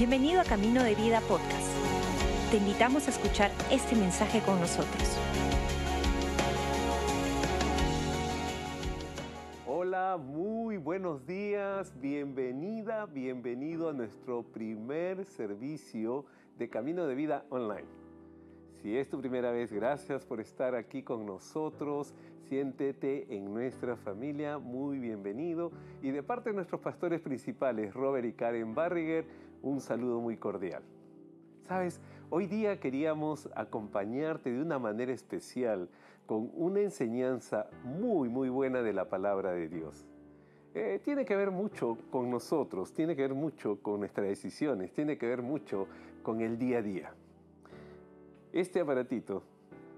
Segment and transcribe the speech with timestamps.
[0.00, 1.68] Bienvenido a Camino de Vida Podcast.
[2.50, 5.18] Te invitamos a escuchar este mensaje con nosotros.
[9.66, 16.24] Hola, muy buenos días, bienvenida, bienvenido a nuestro primer servicio
[16.56, 17.84] de Camino de Vida Online.
[18.80, 22.14] Si es tu primera vez, gracias por estar aquí con nosotros.
[22.48, 25.70] Siéntete en nuestra familia, muy bienvenido.
[26.00, 29.26] Y de parte de nuestros pastores principales, Robert y Karen Barriger,
[29.62, 30.82] un saludo muy cordial.
[31.66, 35.88] Sabes, hoy día queríamos acompañarte de una manera especial
[36.26, 40.06] con una enseñanza muy, muy buena de la palabra de Dios.
[40.74, 45.18] Eh, tiene que ver mucho con nosotros, tiene que ver mucho con nuestras decisiones, tiene
[45.18, 45.88] que ver mucho
[46.22, 47.14] con el día a día.
[48.52, 49.42] Este aparatito,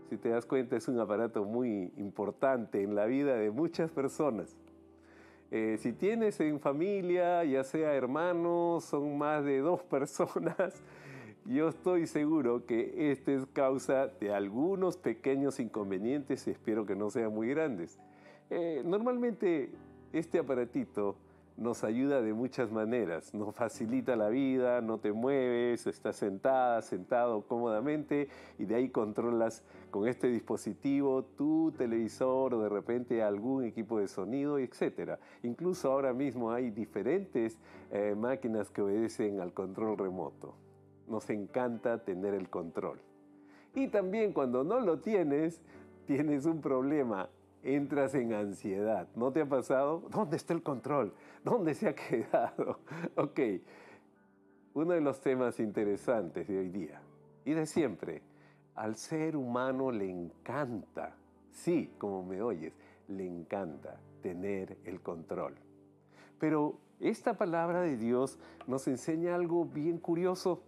[0.09, 4.56] si te das cuenta, es un aparato muy importante en la vida de muchas personas.
[5.55, 10.83] Eh, si tienes en familia, ya sea hermanos, son más de dos personas,
[11.45, 17.11] yo estoy seguro que esta es causa de algunos pequeños inconvenientes y espero que no
[17.11, 17.98] sean muy grandes.
[18.48, 19.69] Eh, normalmente
[20.14, 21.17] este aparatito
[21.56, 27.42] nos ayuda de muchas maneras, nos facilita la vida, no te mueves, estás sentada, sentado
[27.42, 33.98] cómodamente y de ahí controlas con este dispositivo tu televisor o de repente algún equipo
[33.98, 35.19] de sonido, etc.
[35.42, 37.58] Incluso ahora mismo hay diferentes
[37.91, 40.55] eh, máquinas que obedecen al control remoto.
[41.08, 42.98] Nos encanta tener el control.
[43.75, 45.61] Y también cuando no lo tienes,
[46.06, 47.28] tienes un problema
[47.62, 49.08] entras en ansiedad.
[49.14, 50.05] ¿No te ha pasado?
[50.10, 51.14] ¿Dónde está el control?
[51.44, 52.80] ¿Dónde se ha quedado?
[53.16, 53.41] ok,
[54.74, 57.00] uno de los temas interesantes de hoy día
[57.44, 58.22] y de siempre,
[58.74, 61.14] al ser humano le encanta,
[61.50, 62.72] sí, como me oyes,
[63.08, 65.55] le encanta tener el control.
[66.38, 70.62] Pero esta palabra de Dios nos enseña algo bien curioso.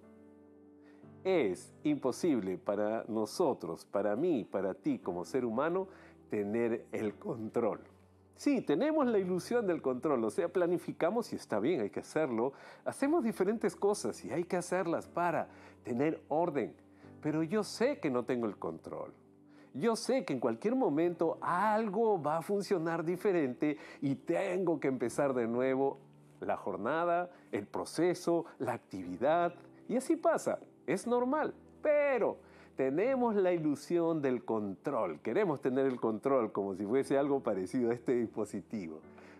[1.23, 5.89] Es imposible para nosotros, para mí, para ti como ser humano,
[6.35, 7.79] tener el control.
[8.35, 12.55] Sí, tenemos la ilusión del control, o sea, planificamos y está bien, hay que hacerlo.
[12.85, 15.47] Hacemos diferentes cosas y hay que hacerlas para
[15.85, 16.75] tener orden.
[17.23, 19.13] Pero yo sé que no tengo el control.
[19.75, 25.35] Yo sé que en cualquier momento algo va a funcionar diferente y tengo que empezar
[25.35, 25.99] de nuevo
[26.41, 29.55] la jornada, el proceso, la actividad.
[29.89, 31.55] Y así pasa, es normal.
[31.81, 32.39] Pero
[32.77, 37.95] tenemos la ilusión del control, queremos tener el control como si fuese algo parecido a
[37.95, 38.99] este dispositivo.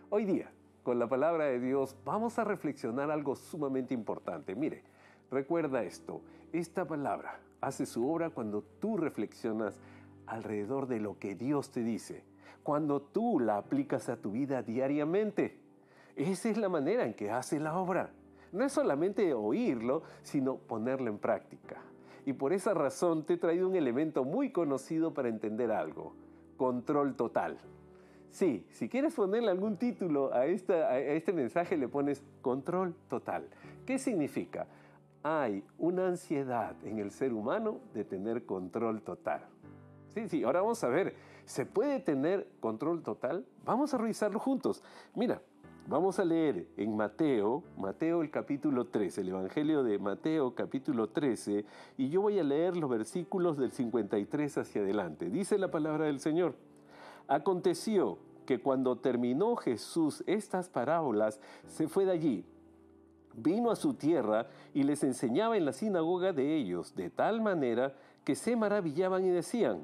[0.09, 0.51] Hoy día,
[0.83, 4.55] con la palabra de Dios, vamos a reflexionar algo sumamente importante.
[4.55, 4.83] Mire,
[5.31, 6.21] recuerda esto,
[6.53, 9.79] esta palabra hace su obra cuando tú reflexionas
[10.27, 12.23] alrededor de lo que Dios te dice,
[12.63, 15.59] cuando tú la aplicas a tu vida diariamente.
[16.15, 18.11] Esa es la manera en que hace la obra.
[18.53, 21.81] No es solamente oírlo, sino ponerlo en práctica
[22.25, 26.13] y por esa razón te he traído un elemento muy conocido para entender algo,
[26.57, 27.57] control total.
[28.31, 33.47] Sí, si quieres ponerle algún título a, este mensaje le pones control total.
[33.85, 34.67] ¿Qué significa?
[35.23, 39.41] Hay una ansiedad en el ser humano de tener control total.
[40.13, 41.15] Sí, sí, ahora vamos a ver,
[41.45, 43.45] ¿se puede tener control total?
[43.63, 44.83] Vamos a revisarlo juntos.
[45.13, 45.41] Mira,
[45.87, 51.63] Vamos a leer en Mateo, Mateo el capítulo 13, el Evangelio de Mateo capítulo 13,
[51.95, 55.29] y yo voy a leer los versículos del 53 hacia adelante.
[55.29, 56.55] Dice la palabra del Señor.
[57.27, 62.45] Aconteció que cuando terminó Jesús estas parábolas, se fue de allí.
[63.35, 67.93] Vino a su tierra y les enseñaba en la sinagoga de ellos, de tal manera
[68.23, 69.83] que se maravillaban y decían,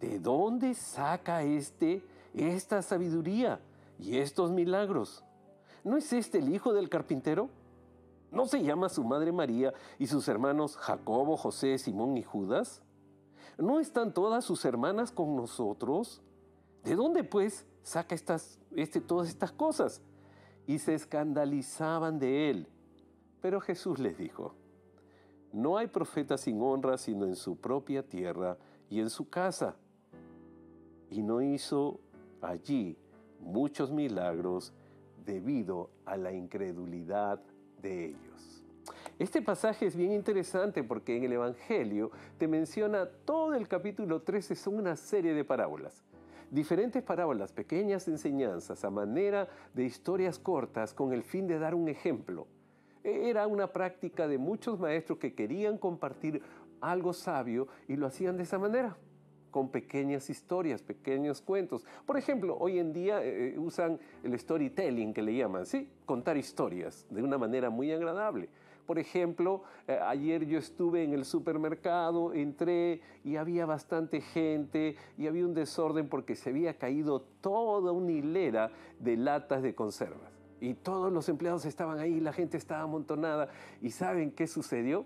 [0.00, 3.58] ¿de dónde saca este esta sabiduría?
[3.98, 5.24] ¿Y estos milagros?
[5.84, 7.50] ¿No es este el hijo del carpintero?
[8.30, 12.82] ¿No se llama su madre María y sus hermanos Jacobo, José, Simón y Judas?
[13.56, 16.22] ¿No están todas sus hermanas con nosotros?
[16.84, 20.02] ¿De dónde pues saca estas, este, todas estas cosas?
[20.66, 22.68] Y se escandalizaban de él.
[23.40, 24.54] Pero Jesús les dijo,
[25.52, 28.58] no hay profeta sin honra sino en su propia tierra
[28.90, 29.76] y en su casa.
[31.10, 31.98] Y no hizo
[32.42, 32.98] allí
[33.40, 34.72] muchos milagros
[35.24, 37.40] debido a la incredulidad
[37.82, 38.64] de ellos.
[39.18, 44.54] Este pasaje es bien interesante porque en el Evangelio te menciona todo el capítulo 13,
[44.54, 46.04] son una serie de parábolas.
[46.50, 51.88] Diferentes parábolas, pequeñas enseñanzas a manera de historias cortas con el fin de dar un
[51.88, 52.46] ejemplo.
[53.04, 56.40] Era una práctica de muchos maestros que querían compartir
[56.80, 58.96] algo sabio y lo hacían de esa manera
[59.58, 61.84] con pequeñas historias, pequeños cuentos.
[62.06, 65.90] Por ejemplo, hoy en día eh, eh, usan el storytelling que le llaman, ¿sí?
[66.06, 68.50] Contar historias de una manera muy agradable.
[68.86, 75.26] Por ejemplo, eh, ayer yo estuve en el supermercado, entré y había bastante gente y
[75.26, 78.70] había un desorden porque se había caído toda una hilera
[79.00, 80.30] de latas de conservas.
[80.60, 83.48] Y todos los empleados estaban ahí, la gente estaba amontonada.
[83.82, 85.04] ¿Y saben qué sucedió?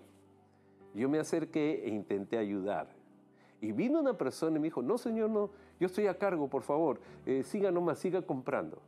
[0.93, 3.01] Yo me acerqué e intenté ayudar.
[3.63, 6.63] Y vino una persona y me dijo, no señor, no, yo estoy a cargo, por
[6.63, 8.83] favor, eh, siga nomás, siga comprando.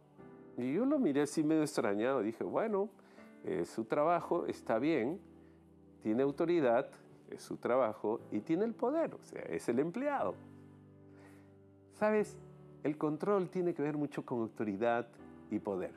[0.58, 2.88] Y yo lo miré así medio extrañado, dije, bueno,
[3.44, 5.20] eh, su trabajo está bien,
[6.02, 6.90] tiene autoridad,
[7.30, 10.34] es su trabajo y tiene el poder, o sea, es el empleado.
[11.92, 12.36] Sabes,
[12.82, 15.06] el control tiene que ver mucho con autoridad
[15.52, 15.92] y poder.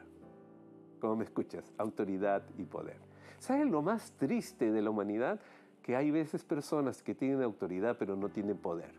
[1.01, 1.73] ¿Cómo me escuchas?
[1.79, 2.97] Autoridad y poder.
[3.39, 5.39] ¿Sabes lo más triste de la humanidad?
[5.87, 8.91] Que hay veces personas que tienen autoridad pero no tienen poder.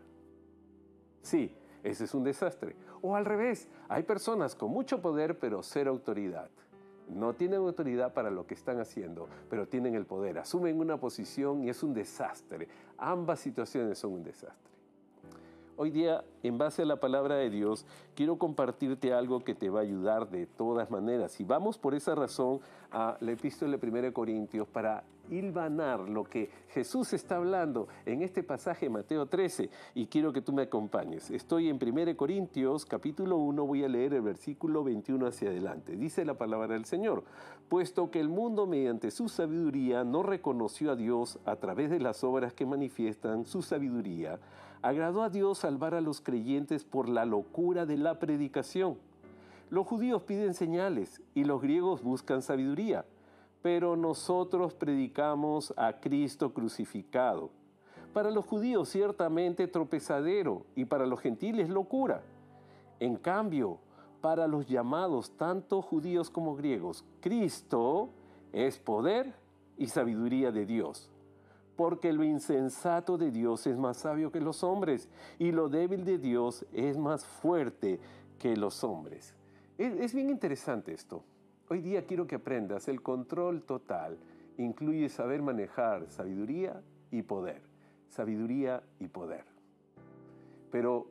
[1.21, 2.75] Sí, ese es un desastre.
[3.03, 6.49] O al revés, hay personas con mucho poder pero cero autoridad.
[7.07, 10.39] No tienen autoridad para lo que están haciendo, pero tienen el poder.
[10.39, 12.67] Asumen una posición y es un desastre.
[12.97, 14.69] Ambas situaciones son un desastre.
[15.81, 19.79] Hoy día, en base a la palabra de Dios, quiero compartirte algo que te va
[19.79, 21.39] a ayudar de todas maneras.
[21.39, 22.59] Y vamos por esa razón
[22.91, 28.43] a la epístola de 1 Corintios para hilvanar lo que Jesús está hablando en este
[28.43, 31.29] pasaje de Mateo 13 y quiero que tú me acompañes.
[31.29, 35.95] Estoy en 1 Corintios capítulo 1, voy a leer el versículo 21 hacia adelante.
[35.95, 37.23] Dice la palabra del Señor,
[37.67, 42.23] puesto que el mundo mediante su sabiduría no reconoció a Dios a través de las
[42.23, 44.39] obras que manifiestan su sabiduría,
[44.81, 48.97] agradó a Dios salvar a los creyentes por la locura de la predicación.
[49.69, 53.05] Los judíos piden señales y los griegos buscan sabiduría
[53.61, 57.49] pero nosotros predicamos a Cristo crucificado.
[58.13, 62.23] Para los judíos ciertamente tropezadero y para los gentiles locura.
[62.99, 63.79] En cambio,
[64.21, 68.09] para los llamados tanto judíos como griegos, Cristo
[68.51, 69.33] es poder
[69.77, 71.09] y sabiduría de Dios.
[71.75, 75.07] Porque lo insensato de Dios es más sabio que los hombres
[75.37, 77.99] y lo débil de Dios es más fuerte
[78.37, 79.33] que los hombres.
[79.79, 81.23] Es, bien interesante esto.
[81.69, 84.17] Hoy día quiero que aprendas, el control total
[84.57, 86.81] incluye saber manejar sabiduría
[87.11, 87.61] y poder.
[88.09, 89.45] Sabiduría y poder.
[90.69, 91.07] Pero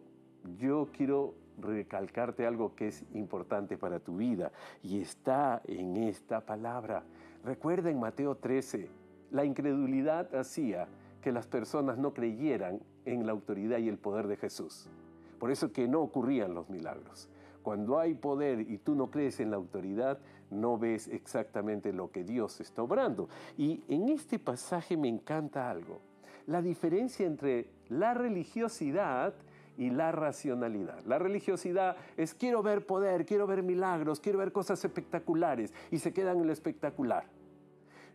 [0.58, 7.04] yo quiero recalcarte algo que es importante para tu vida y está en esta palabra.
[7.44, 8.86] Recuerda en Mateo 13,
[9.30, 10.88] la incredulidad hacía
[11.22, 14.90] que las personas no creyeran en la autoridad y el poder de Jesús.
[15.38, 17.30] Por eso que no ocurrían los milagros.
[17.68, 20.18] Cuando hay poder y tú no crees en la autoridad,
[20.50, 23.28] no ves exactamente lo que Dios está obrando.
[23.58, 26.00] Y en este pasaje me encanta algo,
[26.46, 29.34] la diferencia entre la religiosidad
[29.76, 31.04] y la racionalidad.
[31.04, 36.14] La religiosidad es quiero ver poder, quiero ver milagros, quiero ver cosas espectaculares y se
[36.14, 37.24] quedan en lo espectacular.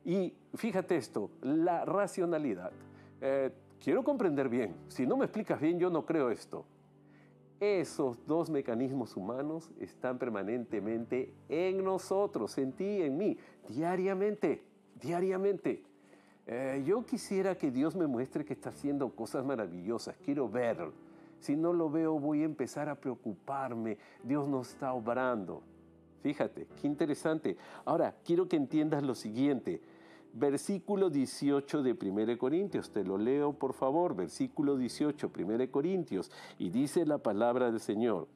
[0.04, 2.72] Y fíjate esto, la racionalidad.
[3.22, 6.66] Eh, quiero comprender bien, si no me explicas bien yo no creo esto.
[7.60, 13.38] Esos dos mecanismos humanos están permanentemente en nosotros, en ti, en mí,
[13.70, 14.64] diariamente,
[15.02, 15.84] diariamente.
[16.46, 20.94] Eh, yo quisiera que Dios me muestre que está haciendo cosas maravillosas, quiero verlo.
[21.40, 25.62] Si no lo veo voy a empezar a preocuparme, Dios no está obrando.
[26.22, 27.58] Fíjate, qué interesante.
[27.84, 29.82] Ahora, quiero que entiendas lo siguiente
[30.34, 32.92] versículo 18 de 1 Corintios.
[32.92, 36.32] Te lo leo, por favor, versículo 18, 1 Corintios.
[36.58, 38.28] Y dice la palabra del Señor.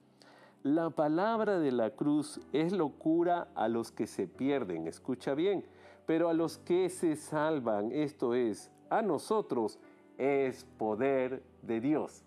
[0.63, 5.63] La palabra de la cruz es locura a los que se pierden, escucha bien,
[6.06, 9.80] pero a los que se salvan, esto es, a nosotros,
[10.18, 12.24] es poder de Dios.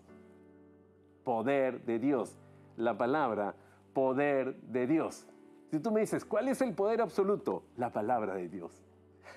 [1.23, 2.37] Poder de Dios.
[2.77, 3.53] La palabra,
[3.93, 5.27] poder de Dios.
[5.69, 7.63] Si tú me dices, ¿cuál es el poder absoluto?
[7.77, 8.80] La palabra de Dios.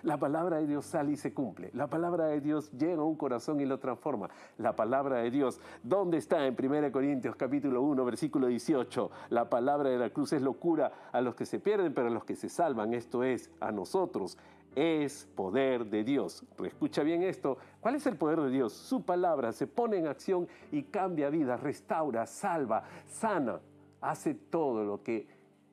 [0.04, 1.70] La palabra de Dios sale y se cumple.
[1.72, 4.28] La palabra de Dios llega a un corazón y lo transforma.
[4.58, 9.10] La palabra de Dios, ¿dónde está en 1 Corintios capítulo 1, versículo 18?
[9.30, 12.26] La palabra de la cruz es locura a los que se pierden, pero a los
[12.26, 14.36] que se salvan, esto es, a nosotros,
[14.76, 16.44] es poder de Dios.
[16.62, 17.56] Escucha bien esto.
[17.80, 18.74] ¿Cuál es el poder de Dios?
[18.74, 23.58] Su palabra se pone en acción y cambia vida, restaura, salva, sana,
[24.02, 25.26] hace todo lo que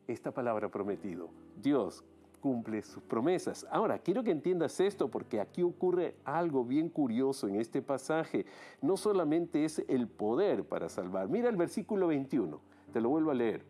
[0.08, 1.28] esta palabra ha prometido.
[1.62, 2.06] Dios
[2.42, 3.66] cumple sus promesas.
[3.72, 8.46] Ahora, quiero que entiendas esto porque aquí ocurre algo bien curioso en este pasaje.
[8.82, 11.30] No solamente es el poder para salvar.
[11.30, 12.60] Mira el versículo 21,
[12.92, 13.64] te lo vuelvo a leer.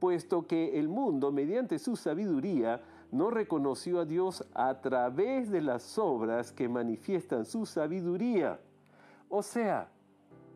[0.00, 5.98] Puesto que el mundo, mediante su sabiduría, no reconoció a Dios a través de las
[5.98, 8.58] obras que manifiestan su sabiduría.
[9.28, 9.88] O sea,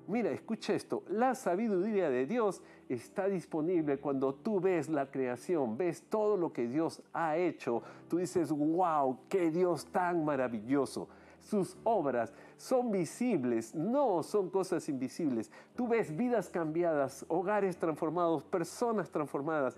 [0.09, 1.03] Mira, escucha esto.
[1.11, 6.67] La sabiduría de Dios está disponible cuando tú ves la creación, ves todo lo que
[6.67, 7.83] Dios ha hecho.
[8.09, 11.09] Tú dices, wow, qué Dios tan maravilloso.
[11.41, 15.51] Sus obras son visibles, no son cosas invisibles.
[15.77, 19.77] Tú ves vidas cambiadas, hogares transformados, personas transformadas.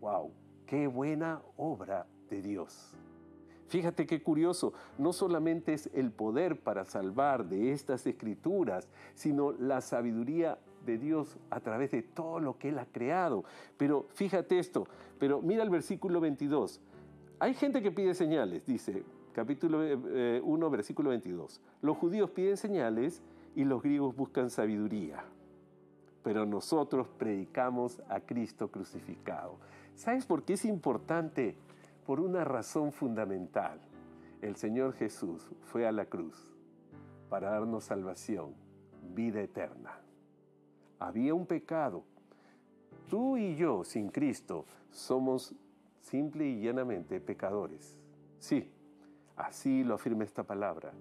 [0.00, 0.30] Wow,
[0.66, 2.94] qué buena obra de Dios.
[3.68, 9.80] Fíjate qué curioso, no solamente es el poder para salvar de estas escrituras, sino la
[9.80, 13.44] sabiduría de Dios a través de todo lo que Él ha creado.
[13.76, 14.86] Pero fíjate esto,
[15.18, 16.80] pero mira el versículo 22.
[17.38, 19.02] Hay gente que pide señales, dice
[19.34, 21.60] capítulo 1, eh, versículo 22.
[21.82, 23.20] Los judíos piden señales
[23.54, 25.24] y los griegos buscan sabiduría.
[26.22, 29.56] Pero nosotros predicamos a Cristo crucificado.
[29.94, 31.54] ¿Sabes por qué es importante
[32.06, 33.80] por una razón fundamental.
[34.40, 36.54] El Señor Jesús fue a la cruz
[37.28, 38.54] para darnos salvación,
[39.14, 40.00] vida eterna.
[41.00, 42.04] Había un pecado.
[43.10, 45.54] Tú y yo, sin Cristo, somos
[46.00, 47.98] simple y llanamente pecadores.
[48.38, 48.70] Sí,
[49.36, 50.92] así lo afirma esta palabra.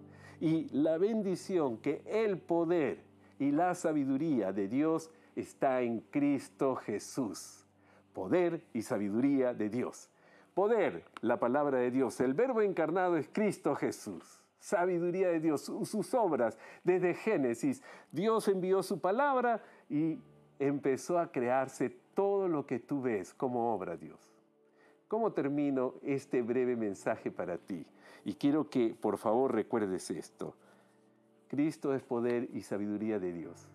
[0.41, 3.03] Y la bendición que el poder
[3.39, 7.65] y la sabiduría de Dios está en Cristo Jesús.
[8.13, 10.09] Poder y sabiduría de Dios.
[10.55, 12.21] Poder, la palabra de Dios.
[12.21, 14.41] El verbo encarnado es Cristo Jesús.
[14.57, 16.57] Sabiduría de Dios, sus obras.
[16.81, 20.17] Desde Génesis, Dios envió su palabra y
[20.57, 24.33] empezó a crearse todo lo que tú ves como obra Dios.
[25.09, 27.85] ¿Cómo termino este breve mensaje para ti?
[28.23, 30.55] Y quiero que por favor recuerdes esto.
[31.49, 33.67] Cristo es poder y sabiduría de Dios.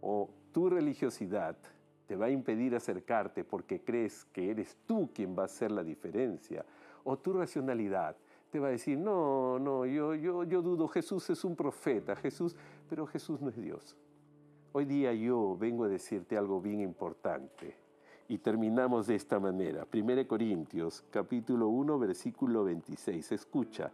[0.00, 1.58] O tu religiosidad
[2.06, 5.82] te va a impedir acercarte porque crees que eres tú quien va a hacer la
[5.82, 6.64] diferencia.
[7.04, 8.16] O tu racionalidad
[8.50, 12.56] te va a decir, no, no, yo, yo, yo dudo, Jesús es un profeta, Jesús,
[12.88, 13.96] pero Jesús no es Dios.
[14.72, 17.76] Hoy día yo vengo a decirte algo bien importante
[18.28, 19.86] y terminamos de esta manera.
[19.92, 23.32] 1 Corintios capítulo 1 versículo 26.
[23.32, 23.90] Escucha,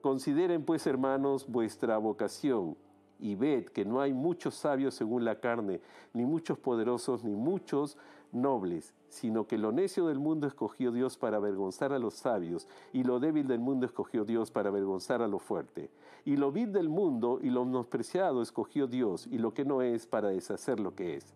[0.00, 2.76] consideren pues hermanos vuestra vocación
[3.18, 5.80] y ved que no hay muchos sabios según la carne,
[6.12, 7.96] ni muchos poderosos, ni muchos
[8.32, 13.04] nobles, sino que lo necio del mundo escogió Dios para avergonzar a los sabios, y
[13.04, 15.90] lo débil del mundo escogió Dios para avergonzar a lo fuerte.
[16.24, 20.06] Y lo vil del mundo y lo menospreciado escogió Dios, y lo que no es
[20.06, 21.34] para deshacer lo que es,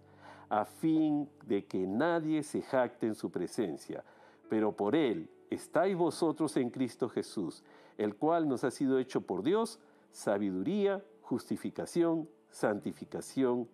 [0.48, 4.04] a fin de que nadie se jacte en su presencia.
[4.48, 7.62] Pero por él estáis vosotros en Cristo Jesús,
[7.96, 9.78] el cual nos ha sido hecho por Dios
[10.12, 13.68] sabiduría, justificación, santificación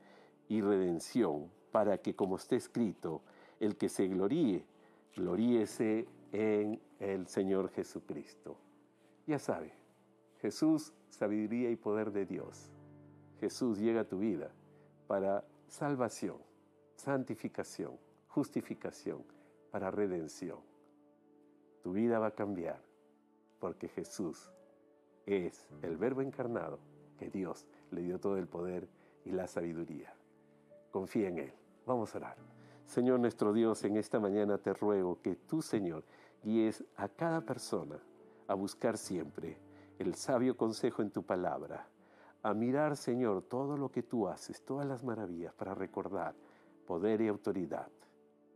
[0.46, 3.22] y redención, para que, como está escrito,
[3.60, 4.66] el que se gloríe,
[5.16, 8.58] gloríese en el Señor Jesucristo.
[9.26, 9.72] Ya sabe,
[10.42, 12.70] Jesús, sabiduría y poder de Dios.
[13.40, 14.50] Jesús llega a tu vida
[15.06, 16.36] para salvación,
[16.96, 17.98] santificación,
[18.28, 19.25] justificación,
[19.70, 20.58] para redención.
[21.82, 22.82] Tu vida va a cambiar
[23.60, 24.52] porque Jesús
[25.25, 28.88] es el Verbo encarnado que Dios le dio todo el poder
[29.25, 30.14] y la sabiduría.
[30.90, 31.52] Confía en Él.
[31.87, 32.37] Vamos a orar.
[32.87, 36.04] Señor nuestro Dios, en esta mañana te ruego que tú, Señor,
[36.42, 37.99] guíes a cada persona
[38.46, 39.58] a buscar siempre
[39.99, 41.88] el sabio consejo en tu palabra,
[42.42, 46.35] a mirar, Señor, todo lo que tú haces, todas las maravillas, para recordar
[46.87, 47.88] poder y autoridad.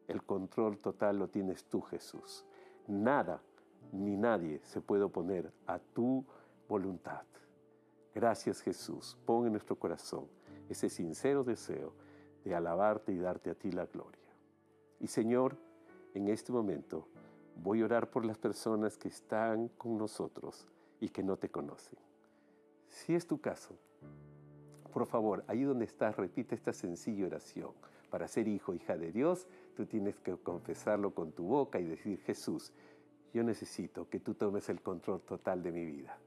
[0.07, 2.47] El control total lo tienes tú, Jesús.
[2.87, 3.43] Nada
[3.93, 6.25] ni nadie se puede oponer a tu
[6.69, 7.23] voluntad.
[8.13, 10.27] Gracias Jesús, pon en nuestro corazón
[10.69, 11.93] ese sincero deseo
[12.45, 14.19] de alabarte y darte a ti la gloria.
[14.99, 15.57] Y Señor,
[16.15, 17.07] en este momento
[17.57, 20.67] voy a orar por las personas que están con nosotros
[21.01, 21.99] y que no te conocen.
[22.89, 23.77] Si es tu caso,
[24.93, 27.71] por favor, ahí donde estás, repite esta sencilla oración.
[28.11, 32.19] Para ser hijo, hija de Dios, tú tienes que confesarlo con tu boca y decir,
[32.23, 32.73] Jesús,
[33.33, 36.19] yo necesito que tú tomes el control total de mi vida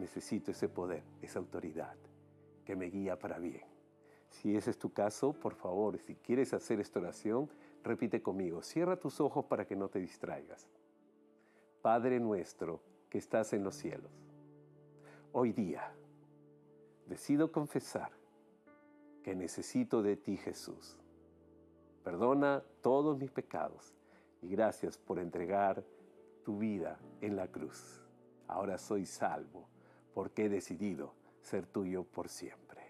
[0.00, 1.96] necesito ese poder, esa autoridad
[2.64, 3.64] que me guía para bien.
[4.30, 7.50] Si ese es tu caso, por favor, si quieres hacer esta oración,
[7.82, 8.62] repite conmigo.
[8.62, 10.66] Cierra tus ojos para que no te distraigas.
[11.82, 14.12] Padre nuestro que estás en los cielos,
[15.32, 15.92] hoy día
[17.06, 18.12] decido confesar
[19.22, 20.96] que necesito de ti, Jesús.
[22.04, 23.94] Perdona todos mis pecados
[24.42, 25.84] y gracias por entregar
[26.44, 28.02] tu vida en la cruz.
[28.46, 29.69] Ahora soy salvo
[30.14, 32.80] porque he decidido ser tuyo por siempre.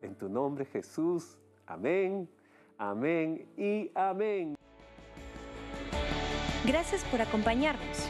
[0.00, 2.28] En tu nombre Jesús, amén,
[2.78, 4.54] amén y amén.
[6.64, 8.08] Gracias por acompañarnos.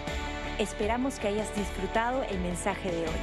[0.58, 3.20] Esperamos que hayas disfrutado el mensaje de hoy.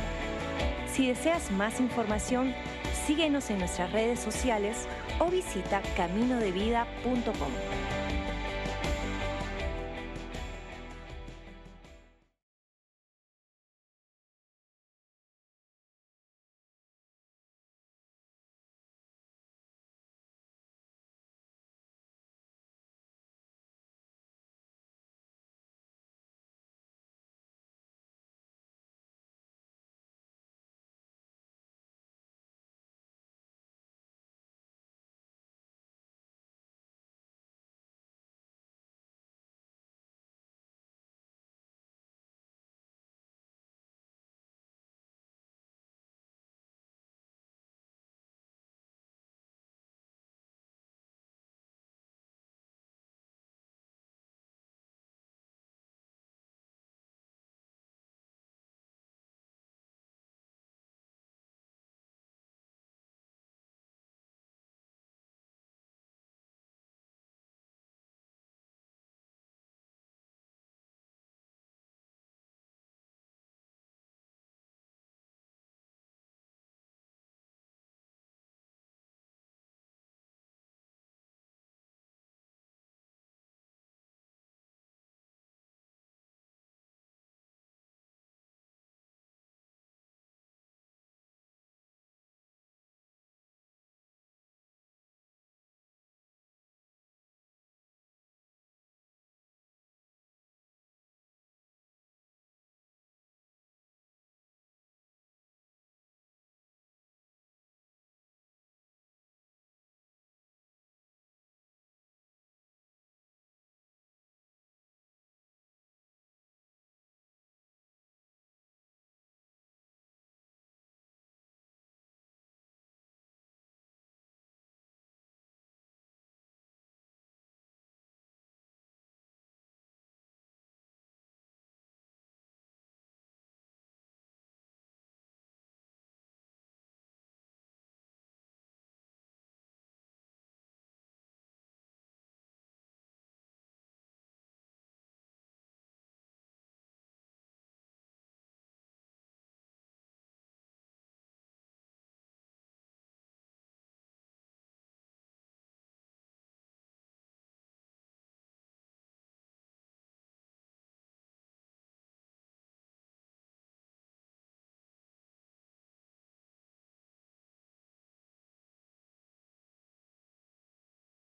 [0.88, 2.54] Si deseas más información,
[3.06, 4.88] Síguenos en nuestras redes sociales
[5.20, 7.52] o visita caminodevida.com.